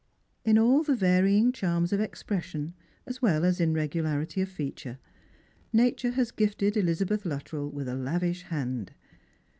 In 0.43 0.57
all 0.57 0.81
the 0.81 0.95
varying 0.95 1.51
charms 1.51 1.93
of 1.93 1.99
expression, 1.99 2.73
as 3.05 3.21
well 3.21 3.45
as 3.45 3.61
in 3.61 3.71
regularity 3.71 4.41
of 4.41 4.49
feature, 4.49 4.97
Nature 5.71 6.13
has 6.13 6.31
gifted 6.31 6.75
Elizabeth 6.75 7.23
Luttrell 7.23 7.69
with 7.69 7.85
4 7.85 7.93
tStrangers 7.93 7.97
and 7.97 8.07
Pilgrims. 8.07 8.09
a 8.09 8.27
lavisli 8.27 8.43
hand. 8.49 8.91